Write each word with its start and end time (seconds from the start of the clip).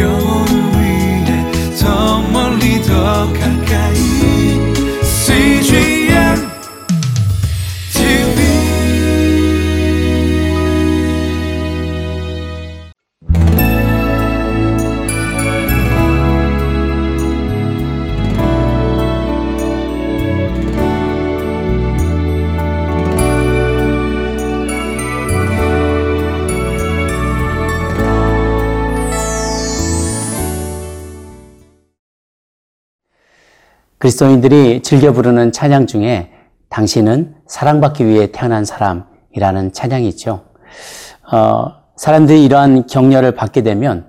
영 0.00 0.31
그리스도인들이 34.02 34.82
즐겨 34.82 35.12
부르는 35.12 35.52
찬양 35.52 35.86
중에 35.86 36.32
당신은 36.70 37.36
사랑받기 37.46 38.04
위해 38.04 38.32
태어난 38.32 38.64
사람이라는 38.64 39.72
찬양이 39.72 40.08
있죠. 40.08 40.42
어, 41.30 41.74
사람들이 41.94 42.44
이러한 42.44 42.88
격려를 42.88 43.36
받게 43.36 43.62
되면 43.62 44.06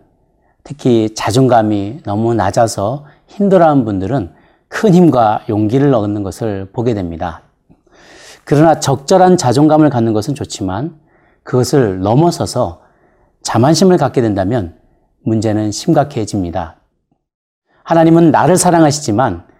특히 0.63 1.13
자존감이 1.13 1.99
너무 2.05 2.33
낮아서 2.33 3.05
힘들어하는 3.27 3.85
분들은 3.85 4.33
큰 4.67 4.95
힘과 4.95 5.43
용기를 5.47 5.94
얻는 5.94 6.23
것을 6.23 6.71
보게 6.73 6.95
됩니다. 6.95 7.44
그러나 8.45 8.80
적절한 8.80 9.38
자존감을 9.38 9.91
갖는 9.91 10.13
것은 10.13 10.33
좋지만 10.33 10.95
그것을 11.44 11.99
넘어서서 11.99 12.81
자만심을 13.44 13.97
갖게 13.97 14.23
된다면 14.23 14.75
문제는 15.23 15.71
심각해집니다. 15.71 16.77
하나님은 17.83 18.31
나를 18.31 18.57
사랑하시지만 18.57 19.52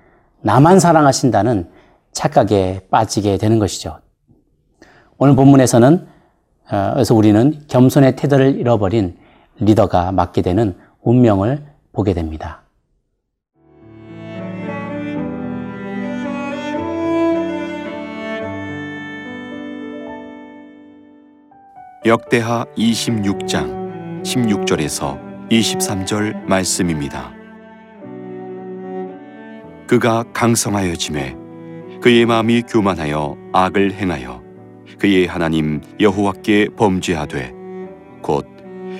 나만 0.44 0.80
사랑하신다는 0.80 1.70
착각에 2.12 2.82
빠지게 2.92 3.38
되는 3.38 3.60
것이죠. 3.60 4.00
오늘 5.18 5.36
본문에서는 5.36 6.08
어, 6.72 6.92
그래서 6.94 7.16
우리는 7.16 7.62
겸손의 7.68 8.16
태도를 8.16 8.60
잃어버린 8.60 9.18
리더가 9.60 10.12
맡게 10.12 10.42
되는 10.42 10.76
운명을 11.02 11.66
보게 11.92 12.14
됩니다. 12.14 12.62
역대하 22.06 22.66
26장 22.76 24.24
16절에서 24.24 25.50
23절 25.50 26.44
말씀입니다. 26.44 27.43
그가 29.94 30.24
강성하여짐에 30.34 31.36
그의 32.02 32.26
마음이 32.26 32.64
교만하여 32.64 33.38
악을 33.54 33.94
행하여 33.94 34.42
그의 34.98 35.28
하나님 35.28 35.82
여호와께 36.00 36.70
범죄하되 36.76 37.54
곧 38.24 38.48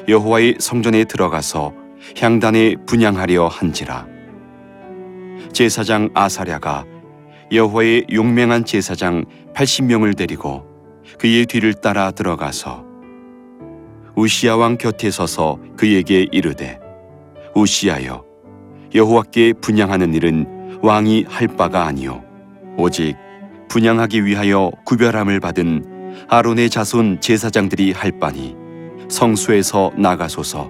여호와의 0.08 0.58
성전에 0.60 1.06
들어가서 1.06 1.74
향단에 2.16 2.76
분양하려 2.86 3.48
한지라. 3.48 4.06
제사장 5.52 6.12
아사랴가 6.14 6.86
여호와의 7.52 8.06
용맹한 8.14 8.64
제사장 8.64 9.26
80명을 9.56 10.16
데리고 10.16 10.64
그의 11.18 11.48
뒤를 11.48 11.74
따라 11.74 12.12
들어가서 12.12 12.86
우시아 14.14 14.58
왕 14.58 14.78
곁에 14.78 15.10
서서 15.10 15.58
그에게 15.76 16.28
이르되 16.32 16.80
우시아여 17.56 18.24
여호와께 18.94 19.54
분양하는 19.54 20.14
일은 20.14 20.62
왕이 20.84 21.26
할 21.30 21.48
바가 21.48 21.86
아니요. 21.86 22.22
오직 22.78 23.16
분양하기 23.70 24.26
위하여 24.26 24.70
구별함을 24.86 25.40
받은 25.40 26.26
아론의 26.28 26.70
자손 26.70 27.22
제사장들이 27.22 27.94
할 27.94 28.12
바니 28.20 28.54
성수에서 29.08 29.92
나가소서. 29.96 30.70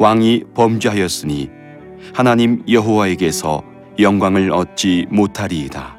왕이 0.00 0.42
범죄하였으니 0.52 1.48
하나님 2.12 2.64
여호와에게서 2.68 3.62
영광을 4.00 4.50
얻지 4.50 5.06
못하리이다. 5.10 5.96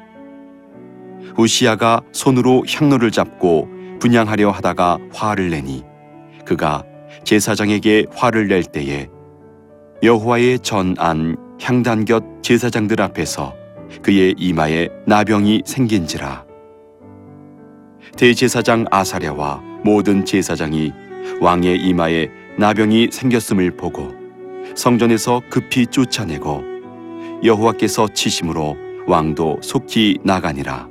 우시아가 1.38 2.02
손으로 2.12 2.64
향로를 2.68 3.10
잡고 3.10 3.66
분양하려 3.98 4.50
하다가 4.50 4.98
화를 5.14 5.48
내니 5.48 5.82
그가 6.44 6.84
제사장에게 7.24 8.06
화를 8.14 8.48
낼 8.48 8.62
때에 8.62 9.08
여호와의 10.02 10.58
전 10.58 10.94
안 10.98 11.36
향단 11.62 12.04
곁 12.04 12.24
제사장들 12.42 13.00
앞에서 13.00 13.54
그의 14.02 14.34
이마에 14.36 14.88
나병이 15.06 15.62
생긴지라. 15.64 16.44
대제사장 18.16 18.86
아사랴와 18.90 19.62
모든 19.84 20.24
제사장이 20.24 20.92
왕의 21.40 21.76
이마에 21.76 22.28
나병이 22.58 23.10
생겼음을 23.12 23.76
보고 23.76 24.12
성전에서 24.74 25.40
급히 25.48 25.86
쫓아내고 25.86 26.64
여호와께서 27.44 28.08
치심으로 28.12 28.76
왕도 29.06 29.60
속히 29.62 30.18
나가니라. 30.24 30.88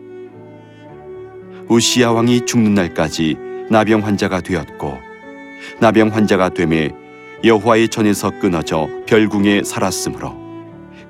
우시야 1.68 2.12
왕이 2.12 2.46
죽는 2.46 2.76
날까지 2.76 3.36
나병 3.70 4.06
환자가 4.06 4.40
되었고 4.40 4.98
나병 5.82 6.10
환자가 6.14 6.48
되매 6.50 6.92
여호와의 7.44 7.90
전에서 7.90 8.40
끊어져 8.40 8.88
별궁에 9.06 9.64
살았으므로 9.64 10.41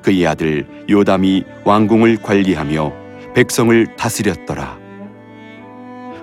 그의 0.01 0.25
아들 0.27 0.67
요담이 0.89 1.43
왕궁을 1.63 2.17
관리하며 2.17 2.93
백성을 3.33 3.95
다스렸더라. 3.95 4.79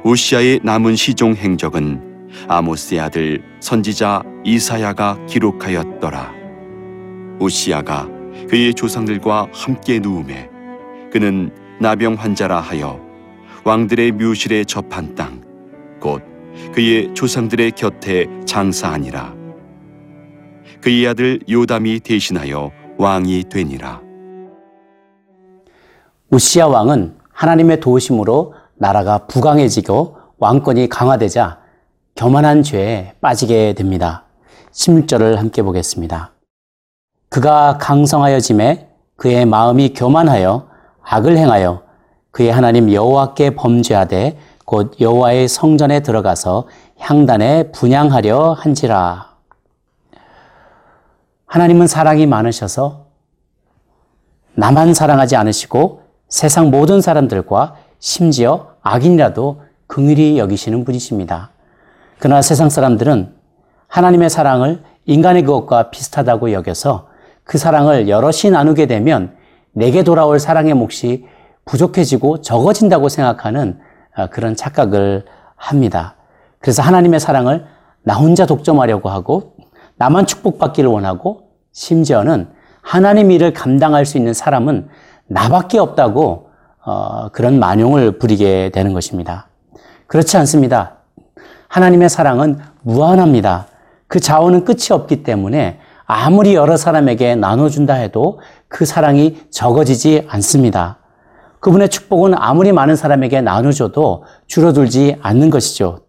우시아의 0.05 0.61
남은 0.63 0.97
시종 0.97 1.35
행적은 1.35 2.29
아모스의 2.49 3.01
아들 3.01 3.43
선지자 3.61 4.23
이사야가 4.45 5.27
기록하였더라. 5.27 6.33
우시아가 7.41 8.09
그의 8.49 8.75
조상들과 8.75 9.49
함께 9.53 9.99
누움에 9.99 10.49
그는 11.13 11.51
나병 11.81 12.15
환자라 12.15 12.61
하여 12.61 13.01
왕들의 13.65 14.13
묘실에 14.13 14.65
접한 14.65 15.15
땅, 15.15 15.43
곧 16.01 16.23
그의 16.73 17.13
조상들의 17.15 17.73
곁에 17.73 18.27
장사하니라. 18.47 19.35
그의 20.81 21.07
아들 21.09 21.41
요담이 21.49 22.01
대신하여 22.01 22.71
왕이 22.99 23.45
되니라. 23.45 24.01
우시아 26.31 26.67
왕은 26.67 27.17
하나님의 27.33 27.81
도우심으로 27.81 28.55
나라가 28.75 29.27
부강해지고 29.27 30.17
왕권이 30.39 30.89
강화되자 30.89 31.61
교만한 32.17 32.63
죄에 32.65 33.15
빠지게 33.21 33.75
됩니다. 33.75 34.25
16절을 34.73 35.37
함께 35.37 35.63
보겠습니다. 35.63 36.33
그가 37.29 37.79
강성하여 37.79 38.41
짐에 38.41 38.89
그의 39.17 39.47
마음이 39.47 39.95
교만하여 39.95 40.69
악을 41.03 41.37
행하여 41.37 41.83
그의 42.33 42.51
하나님 42.51 42.93
여호와께 42.93 43.55
범죄하되 43.55 44.39
곧 44.65 45.01
여호와의 45.01 45.49
성전에 45.49 46.01
들어가서 46.01 46.67
향단에 46.99 47.71
분양하려 47.71 48.53
한지라. 48.53 49.38
하나님은 51.49 51.87
사랑이 51.87 52.27
많으셔서 52.27 53.07
나만 54.55 54.93
사랑하지 54.93 55.35
않으시고 55.35 56.03
세상 56.29 56.71
모든 56.71 57.01
사람들과 57.01 57.77
심지어 57.99 58.75
악인이라도 58.83 59.63
긍휼히 59.87 60.39
여기시는 60.39 60.85
분이십니다. 60.85 61.51
그러나 62.19 62.43
세상 62.43 62.69
사람들은 62.69 63.35
하나님의 63.87 64.29
사랑을 64.29 64.83
인간의 65.07 65.45
그것과 65.45 65.91
비슷하다고 65.91 66.53
여겨서 66.53 67.09
그 67.45 67.57
사랑을 67.57 68.11
여럿이 68.11 68.51
나누게 68.53 68.87
되면 68.87 69.35
내게 69.73 70.03
돌아올 70.03 70.39
사랑의 70.39 70.75
몫이 70.75 71.27
부족해지고 71.65 72.43
적어진다고 72.43 73.09
생각하는 73.09 73.81
어, 74.17 74.27
그런 74.27 74.55
착각을 74.55 75.25
합니다. 75.57 76.17
그래서 76.59 76.83
하나님의 76.83 77.21
사랑을 77.21 77.65
나 78.03 78.17
혼자 78.17 78.45
독점하려고 78.45 79.09
하고 79.09 79.55
나만 79.99 80.27
축복받기를 80.27 80.89
원하고 80.89 81.48
심지어는 81.79 82.49
하나님 82.83 83.31
일을 83.31 83.53
감당할 83.53 84.05
수 84.05 84.19
있는 84.19 84.35
사람은 84.35 84.89
나밖에 85.29 85.79
없다고 85.79 86.51
어, 86.85 87.29
그런 87.31 87.61
만용을 87.61 88.19
부리게 88.19 88.71
되는 88.71 88.93
것입니다. 88.93 89.47
그렇지 90.09 90.37
않습니다. 90.39 90.97
하나님의 91.69 92.09
사랑은 92.09 92.59
무한합니다. 92.83 93.69
그 94.09 94.19
자원은 94.19 94.65
끝이 94.65 94.89
없기 94.91 95.23
때문에 95.23 95.79
아무리 96.05 96.55
여러 96.55 96.77
사람에게 96.77 97.37
나눠준다 97.37 97.95
해도 97.95 98.41
그 98.67 98.85
사랑이 98.85 99.43
적어지지 99.51 100.27
않습니다. 100.29 100.99
그분의 101.61 101.91
축복은 101.91 102.35
아무리 102.35 102.73
많은 102.73 102.97
사람에게 102.97 103.41
나눠줘도 103.41 104.25
줄어들지 104.49 105.19
않는 105.21 105.51
것이죠. 105.51 106.01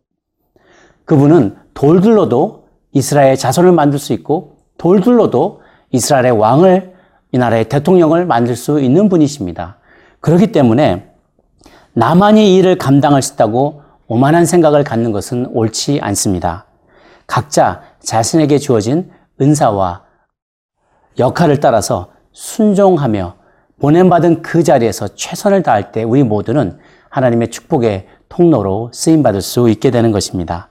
그분은 1.06 1.57
돌들로도 1.75 2.65
이스라엘 2.94 3.36
자손을 3.36 3.72
만들 3.72 4.00
수 4.00 4.13
있고 4.13 4.60
돌둘러도 4.80 5.59
이스라엘의 5.91 6.31
왕을 6.31 6.94
이 7.31 7.38
나라의 7.38 7.69
대통령을 7.69 8.25
만들 8.25 8.56
수 8.56 8.80
있는 8.80 9.09
분이십니다. 9.09 9.77
그렇기 10.19 10.51
때문에 10.51 11.09
나만이 11.94 12.56
이 12.56 12.57
일을 12.57 12.77
감당할 12.77 13.21
수 13.21 13.33
있다고 13.33 13.81
오만한 14.07 14.45
생각을 14.45 14.83
갖는 14.83 15.12
것은 15.12 15.47
옳지 15.47 16.00
않습니다. 16.01 16.65
각자 17.27 17.81
자신에게 18.00 18.57
주어진 18.57 19.12
은사와 19.39 20.03
역할을 21.19 21.59
따라서 21.59 22.12
순종하며 22.31 23.36
보냄받은 23.80 24.41
그 24.41 24.63
자리에서 24.63 25.09
최선을 25.09 25.63
다할 25.63 25.91
때 25.91 26.03
우리 26.03 26.24
모두는 26.24 26.80
하나님의 27.09 27.50
축복의 27.50 28.07
통로로 28.30 28.91
쓰임받을 28.94 29.41
수 29.41 29.69
있게 29.69 29.91
되는 29.91 30.12
것입니다. 30.12 30.69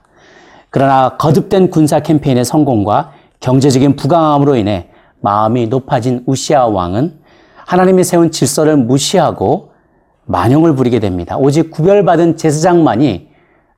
그러나 0.69 1.17
거듭된 1.17 1.69
군사 1.69 1.99
캠페인의 1.99 2.45
성공과 2.45 3.13
경제적인 3.39 3.95
부강함으로 3.95 4.55
인해 4.55 4.88
마음이 5.21 5.67
높아진 5.67 6.23
우시아 6.25 6.67
왕은 6.67 7.19
하나님이 7.65 8.03
세운 8.03 8.31
질서를 8.31 8.77
무시하고 8.77 9.71
만용을 10.25 10.75
부리게 10.75 10.99
됩니다. 10.99 11.37
오직 11.37 11.71
구별받은 11.71 12.37
제사장만이 12.37 13.29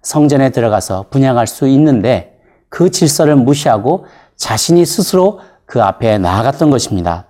성전에 0.02 0.50
들어가서 0.50 1.06
분양할 1.10 1.48
수 1.48 1.68
있는데 1.68 2.40
그 2.70 2.90
질서를 2.90 3.36
무시하고 3.36 4.06
자신이 4.36 4.86
스스로 4.86 5.40
그 5.66 5.82
앞에 5.82 6.18
나아갔던 6.18 6.70
것입니다. 6.70 7.28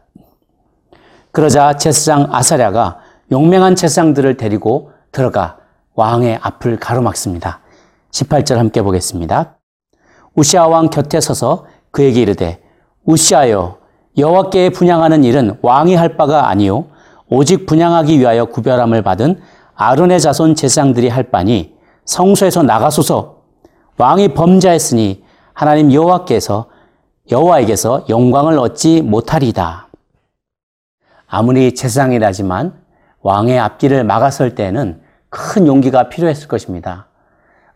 그러자 1.31 1.73
제사장 1.77 2.27
아사랴가 2.31 2.99
용맹한 3.31 3.75
제사장들을 3.75 4.37
데리고 4.37 4.91
들어가 5.11 5.57
왕의 5.95 6.39
앞을 6.41 6.77
가로막습니다. 6.77 7.59
18절 8.11 8.55
함께 8.55 8.81
보겠습니다. 8.81 9.57
우시아 10.35 10.67
왕 10.67 10.89
곁에 10.89 11.19
서서 11.21 11.65
그에게 11.91 12.21
이르되 12.21 12.61
우시아여 13.05 13.81
여호와께 14.17 14.69
분양하는 14.69 15.23
일은 15.23 15.57
왕이 15.61 15.95
할 15.95 16.17
바가 16.17 16.49
아니요 16.49 16.85
오직 17.29 17.65
분양하기 17.65 18.19
위하여 18.19 18.45
구별함을 18.45 19.01
받은 19.03 19.39
아론의 19.75 20.19
자손 20.19 20.55
제사장들이 20.55 21.09
할 21.09 21.23
바니 21.23 21.73
성소에서 22.05 22.63
나가소서 22.63 23.37
왕이 23.97 24.29
범죄했으니 24.29 25.23
하나님 25.53 25.93
여호와께서 25.93 26.67
여호와에게서 27.29 28.05
영광을 28.09 28.57
얻지 28.59 29.01
못하리이다. 29.03 29.87
아무리 31.27 31.73
제사장이라지만 31.73 32.73
왕의 33.21 33.59
앞길을 33.59 34.03
막았을 34.03 34.55
때는 34.55 35.01
큰 35.29 35.67
용기가 35.67 36.09
필요했을 36.09 36.47
것입니다. 36.47 37.07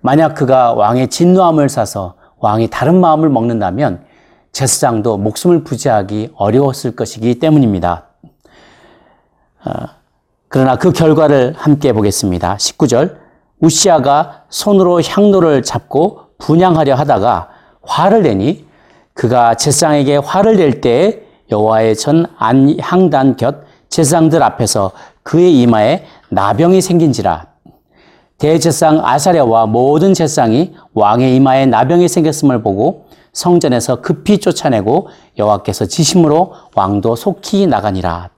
만약 0.01 0.35
그가 0.35 0.73
왕의 0.73 1.09
진노함을 1.09 1.69
사서 1.69 2.15
왕이 2.39 2.69
다른 2.69 2.99
마음을 2.99 3.29
먹는다면 3.29 4.04
제사장도 4.55 5.17
목숨을 5.17 5.65
부지하기 5.65 6.29
어려웠을 6.33 6.95
것이기 6.95 7.39
때문입니다. 7.39 8.05
어, 9.65 9.71
그러나 10.47 10.77
그 10.77 10.93
결과를 10.93 11.53
함께 11.57 11.91
보겠습니다. 11.91 12.55
19절 12.55 13.17
우시아가 13.59 14.43
손으로 14.47 15.01
향로를 15.01 15.61
잡고 15.61 16.21
분양하려 16.37 16.95
하다가 16.95 17.49
화를 17.81 18.23
내니 18.23 18.65
그가 19.13 19.55
제사장에게 19.55 20.17
화를 20.17 20.55
낼 20.55 20.79
때에 20.79 21.23
여호와의 21.51 21.97
전 21.97 22.25
안향단 22.37 23.35
곁 23.35 23.65
제사장들 23.89 24.41
앞에서 24.41 24.91
그의 25.23 25.61
이마에 25.63 26.05
나병이 26.29 26.79
생긴지라 26.79 27.47
대제사장 28.37 29.05
아사랴와 29.05 29.65
모든 29.65 30.13
제사장이 30.13 30.75
왕의 30.93 31.35
이마에 31.35 31.65
나병이 31.65 32.07
생겼음을 32.07 32.61
보고 32.61 33.04
성전에서 33.35 34.01
급히 34.01 34.39
쫓아내고 34.39 35.09
여호와께서 35.37 35.85
지심으로 35.85 36.53
왕도 36.73 37.17
속히 37.17 37.67
나가니라. 37.67 38.29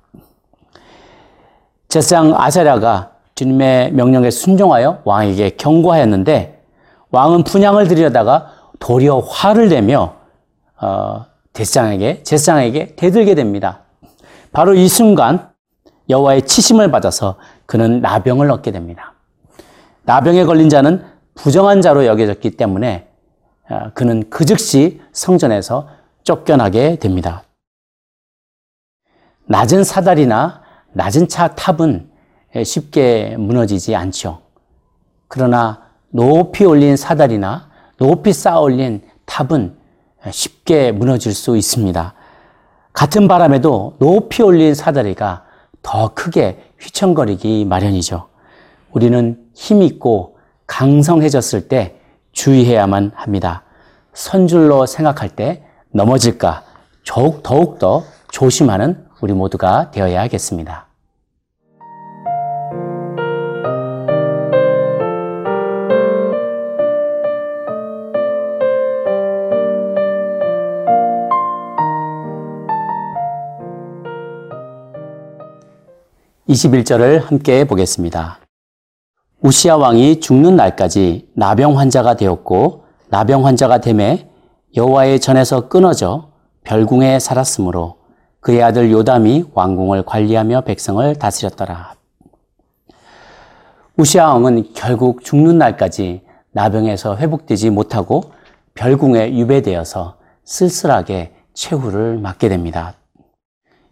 제사장 1.87 2.33
아사랴가 2.35 3.11
주님의 3.35 3.93
명령에 3.93 4.31
순종하여 4.31 5.03
왕에게 5.05 5.51
경고하였는데 5.51 6.63
왕은 7.11 7.43
분양을 7.43 7.87
드리려다가 7.87 8.47
도리어 8.79 9.19
화를 9.19 9.69
내며 9.69 10.15
어, 10.81 11.25
대장에게 11.53 12.23
제사장에게 12.23 12.95
대들게 12.95 13.35
됩니다. 13.35 13.81
바로 14.51 14.73
이 14.73 14.87
순간 14.87 15.51
여호와의 16.09 16.47
치심을 16.47 16.89
받아서 16.89 17.35
그는 17.67 18.01
나병을 18.01 18.49
얻게 18.49 18.71
됩니다. 18.71 19.13
나병에 20.03 20.45
걸린 20.45 20.69
자는 20.69 21.03
부정한 21.35 21.81
자로 21.81 22.07
여겨졌기 22.07 22.51
때문에 22.51 23.06
어, 23.06 23.06
그는 23.93 24.29
그 24.29 24.45
즉시 24.45 25.01
성전에서 25.11 25.89
쫓겨나게 26.23 26.97
됩니다. 26.97 27.43
낮은 29.45 29.83
사다리나 29.83 30.61
낮은 30.93 31.27
차 31.27 31.55
탑은 31.55 32.09
쉽게 32.63 33.35
무너지지 33.37 33.95
않죠. 33.95 34.41
그러나 35.27 35.83
높이 36.09 36.65
올린 36.65 36.95
사다리나 36.95 37.69
높이 37.97 38.33
쌓아 38.33 38.59
올린 38.59 39.01
탑은 39.25 39.77
쉽게 40.31 40.91
무너질 40.91 41.33
수 41.33 41.57
있습니다. 41.57 42.13
같은 42.93 43.27
바람에도 43.27 43.95
높이 43.99 44.41
올린 44.43 44.73
사다리가 44.73 45.45
더 45.81 46.13
크게 46.13 46.71
휘청거리기 46.79 47.65
마련이죠. 47.65 48.27
우리는 48.91 49.45
힘있고 49.53 50.37
강성해졌을 50.65 51.67
때 51.67 51.96
주의해야만 52.37 53.13
합니다. 53.15 53.63
선줄로 54.13 54.85
생각할 54.85 55.29
때 55.29 55.63
넘어질까 55.91 56.63
더욱더 57.41 58.03
조심하는 58.31 59.05
우리 59.21 59.33
모두가 59.33 59.89
되어야 59.89 60.21
하겠습니다. 60.21 60.85
21절을 76.47 77.25
함께 77.25 77.65
보겠습니다. 77.65 78.46
우시아 79.47 79.77
왕이 79.77 80.19
죽는 80.19 80.57
날까지 80.57 81.29
나병 81.33 81.79
환자가 81.79 82.15
되었고 82.15 82.83
나병 83.07 83.45
환자가 83.45 83.77
됨에 83.77 84.27
여호와의 84.75 85.21
전에서 85.21 85.69
끊어져 85.69 86.31
별궁에 86.65 87.19
살았으므로 87.19 87.95
그의 88.41 88.61
아들 88.61 88.91
요담이 88.91 89.45
왕궁을 89.53 90.03
관리하며 90.03 90.61
백성을 90.65 91.15
다스렸더라. 91.15 91.93
우시아 93.95 94.33
왕은 94.33 94.73
결국 94.73 95.23
죽는 95.23 95.57
날까지 95.57 96.23
나병에서 96.51 97.15
회복되지 97.15 97.69
못하고 97.69 98.33
별궁에 98.73 99.31
유배되어서 99.31 100.17
쓸쓸하게 100.43 101.31
최후를 101.53 102.17
맞게 102.17 102.49
됩니다. 102.49 102.95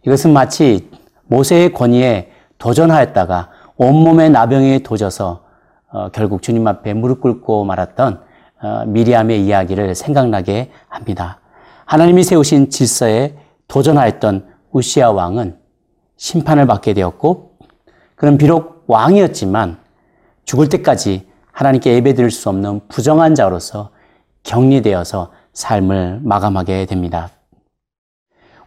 이것은 0.04 0.34
마치 0.34 0.90
모세의 1.28 1.72
권위에 1.72 2.30
도전하였다가 2.58 3.48
온몸에 3.78 4.28
나병이 4.28 4.82
도져서 4.82 5.45
어, 5.92 6.08
결국 6.10 6.42
주님 6.42 6.66
앞에 6.66 6.94
무릎 6.94 7.20
꿇고 7.20 7.64
말았던 7.64 8.20
어, 8.62 8.84
미리암의 8.86 9.44
이야기를 9.44 9.94
생각나게 9.94 10.70
합니다. 10.88 11.40
하나님이 11.84 12.24
세우신 12.24 12.70
질서에 12.70 13.36
도전하였던 13.68 14.46
우시아 14.72 15.10
왕은 15.10 15.58
심판을 16.16 16.66
받게 16.66 16.94
되었고 16.94 17.58
그는 18.16 18.38
비록 18.38 18.84
왕이었지만 18.86 19.78
죽을 20.44 20.68
때까지 20.68 21.28
하나님께 21.52 21.94
예배드릴 21.94 22.30
수 22.30 22.48
없는 22.48 22.80
부정한 22.88 23.34
자로서 23.34 23.90
격리되어서 24.42 25.32
삶을 25.52 26.20
마감하게 26.22 26.86
됩니다. 26.86 27.30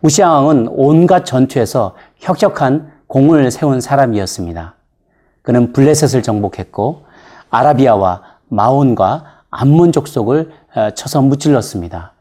우시아 0.01 0.31
왕은 0.31 0.67
온갖 0.71 1.25
전투에서 1.25 1.95
혁혁한 2.17 2.91
공을 3.07 3.51
세운 3.51 3.81
사람이었습니다. 3.81 4.75
그는 5.41 5.73
블레셋을 5.73 6.23
정복했고 6.23 7.05
아라비아와 7.49 8.21
마온과 8.47 9.43
암몬 9.49 9.91
족속을 9.91 10.51
어, 10.75 10.89
쳐서 10.91 11.21
무찔렀습니다. 11.21 12.13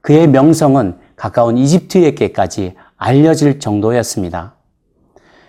그의 0.00 0.28
명성은 0.28 0.98
가까운 1.16 1.58
이집트에게까지 1.58 2.74
알려질 2.96 3.58
정도였습니다. 3.58 4.54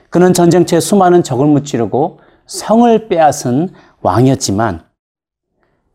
그는 0.09 0.33
전쟁터에 0.33 0.79
수많은 0.79 1.23
적을 1.23 1.45
무찌르고 1.45 2.19
성을 2.47 3.07
빼앗은 3.07 3.69
왕이었지만 4.01 4.85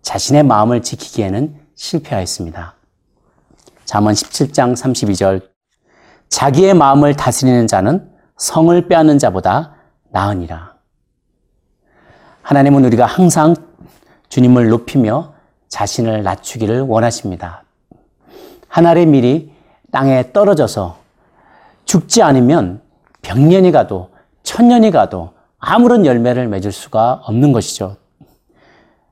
자신의 0.02 0.42
마음을 0.42 0.82
지키기에는 0.82 1.56
실패하였습니다. 1.74 2.74
잠언 3.84 4.14
17장 4.14 4.74
32절 4.74 5.42
자기의 6.28 6.74
마음을 6.74 7.14
다스리는 7.14 7.66
자는 7.66 8.10
성을 8.36 8.88
빼앗는 8.88 9.18
자보다 9.18 9.74
나으니라. 10.10 10.71
하나님은 12.42 12.84
우리가 12.84 13.06
항상 13.06 13.54
주님을 14.28 14.68
높이며 14.68 15.32
자신을 15.68 16.22
낮추기를 16.22 16.82
원하십니다. 16.82 17.62
하늘의 18.68 19.06
미리 19.06 19.52
땅에 19.90 20.32
떨어져서 20.32 20.96
죽지 21.84 22.22
않으면 22.22 22.80
백년이 23.22 23.72
가도 23.72 24.10
천년이 24.42 24.90
가도 24.90 25.32
아무런 25.58 26.04
열매를 26.04 26.48
맺을 26.48 26.72
수가 26.72 27.22
없는 27.24 27.52
것이죠. 27.52 27.96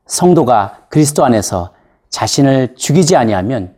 성도가 0.07 0.87
그리스도 0.89 1.25
안에서 1.25 1.73
자신을 2.09 2.75
죽이지 2.75 3.15
아니하면 3.15 3.75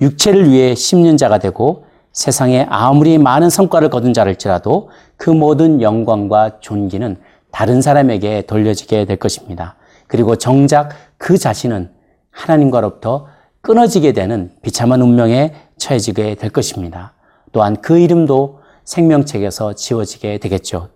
육체를 0.00 0.50
위해 0.50 0.74
심는 0.74 1.18
자가 1.18 1.38
되고 1.38 1.84
세상에 2.12 2.66
아무리 2.70 3.18
많은 3.18 3.50
성과를 3.50 3.90
거둔 3.90 4.14
자랄지라도 4.14 4.88
그 5.16 5.28
모든 5.28 5.82
영광과 5.82 6.60
존귀는 6.60 7.18
다른 7.50 7.82
사람에게 7.82 8.42
돌려지게 8.42 9.04
될 9.04 9.16
것입니다. 9.16 9.76
그리고 10.06 10.36
정작 10.36 10.90
그 11.18 11.38
자신은 11.38 11.92
하나님과로부터 12.30 13.28
끊어지게 13.60 14.12
되는 14.12 14.52
비참한 14.62 15.02
운명에 15.02 15.54
처해지게 15.76 16.36
될 16.36 16.50
것입니다. 16.50 17.12
또한 17.52 17.80
그 17.80 17.98
이름도 17.98 18.60
생명책에서 18.84 19.74
지워지게 19.74 20.38
되겠죠. 20.38 20.88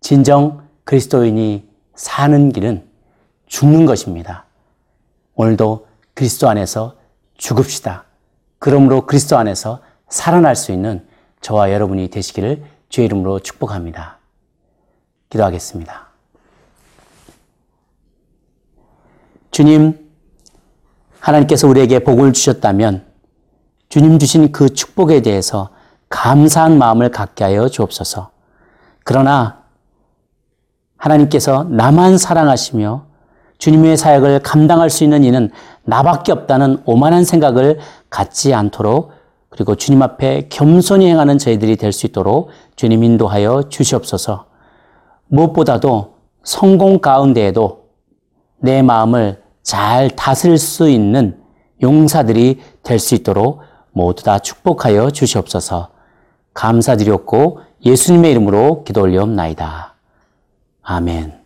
진정 0.00 0.66
그리스도인이 0.84 1.68
사는 1.94 2.52
길은 2.52 2.86
죽는 3.46 3.86
것입니다. 3.86 4.44
오늘도 5.34 5.86
그리스도 6.14 6.48
안에서 6.48 6.96
죽읍시다. 7.36 8.04
그러므로 8.58 9.06
그리스도 9.06 9.36
안에서 9.36 9.80
살아날 10.08 10.56
수 10.56 10.72
있는 10.72 11.06
저와 11.40 11.72
여러분이 11.72 12.08
되시기를 12.08 12.64
주의 12.88 13.06
이름으로 13.06 13.40
축복합니다. 13.40 14.18
기도하겠습니다. 15.30 16.06
주님, 19.50 19.98
하나님께서 21.20 21.66
우리에게 21.66 22.00
복을 22.00 22.32
주셨다면 22.32 23.04
주님 23.88 24.18
주신 24.18 24.52
그 24.52 24.68
축복에 24.68 25.22
대해서 25.22 25.70
감사한 26.08 26.78
마음을 26.78 27.10
갖게 27.10 27.44
하여 27.44 27.68
주옵소서. 27.68 28.30
그러나 29.04 29.62
하나님께서 30.96 31.64
나만 31.64 32.18
사랑하시며 32.18 33.06
주님의 33.58 33.96
사역을 33.96 34.40
감당할 34.40 34.90
수 34.90 35.04
있는 35.04 35.24
이는 35.24 35.50
나밖에 35.84 36.32
없다는 36.32 36.82
오만한 36.84 37.24
생각을 37.24 37.78
갖지 38.10 38.52
않도록 38.52 39.12
그리고 39.48 39.74
주님 39.74 40.02
앞에 40.02 40.48
겸손히 40.50 41.08
행하는 41.08 41.38
저희들이 41.38 41.76
될 41.76 41.92
수 41.92 42.06
있도록 42.06 42.50
주님 42.76 43.02
인도하여 43.02 43.64
주시옵소서. 43.70 44.46
무엇보다도 45.28 46.14
성공 46.42 47.00
가운데에도 47.00 47.86
내 48.58 48.82
마음을 48.82 49.42
잘 49.62 50.10
다스릴 50.10 50.58
수 50.58 50.88
있는 50.88 51.40
용사들이 51.82 52.60
될 52.82 52.98
수 52.98 53.14
있도록 53.14 53.60
모두 53.92 54.22
다 54.22 54.38
축복하여 54.38 55.10
주시옵소서. 55.10 55.90
감사드렸고 56.54 57.60
예수님의 57.84 58.30
이름으로 58.32 58.84
기도 58.84 59.02
올려옵나이다. 59.02 59.94
아멘. 60.82 61.45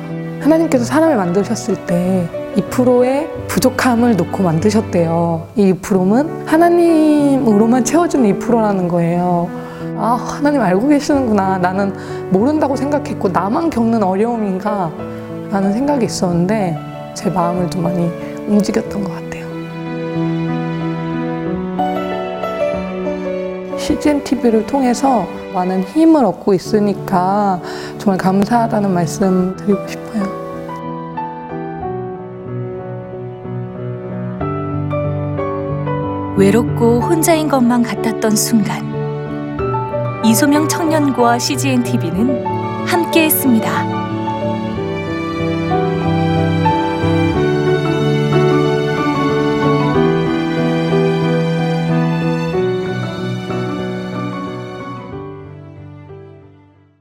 하나님께서 0.41 0.83
사람을 0.83 1.15
만드셨을 1.15 1.85
때 1.85 2.27
2%의 2.55 3.29
부족함을 3.47 4.15
놓고 4.17 4.43
만드셨대요. 4.43 5.47
이 5.55 5.73
2%는 5.73 6.47
하나님으로만 6.47 7.85
채워주는 7.85 8.39
2%라는 8.39 8.87
거예요. 8.87 9.49
아, 9.97 10.13
하나님 10.13 10.61
알고 10.61 10.87
계시는구나. 10.87 11.59
나는 11.59 11.93
모른다고 12.31 12.75
생각했고, 12.75 13.29
나만 13.29 13.69
겪는 13.69 14.01
어려움인가? 14.01 14.91
라는 15.51 15.71
생각이 15.73 16.05
있었는데, 16.05 16.77
제 17.13 17.29
마음을 17.29 17.69
좀 17.69 17.83
많이 17.83 18.09
움직였던 18.47 19.03
것 19.03 19.09
같아요. 19.11 19.30
CGN 24.01 24.23
TV를 24.23 24.65
통해서 24.65 25.27
많은 25.53 25.83
힘을 25.83 26.25
얻고 26.25 26.55
있으니까 26.55 27.61
정말 27.99 28.17
감사하다는 28.17 28.91
말씀 28.91 29.55
드리고 29.55 29.87
싶어요. 29.87 30.41
외롭고 36.35 36.99
혼자인 36.99 37.47
것만 37.47 37.83
같았던 37.83 38.35
순간 38.35 38.91
이소명 40.25 40.67
청년과 40.67 41.37
CGN 41.37 41.83
TV는 41.83 42.43
함께했습니다. 42.87 44.00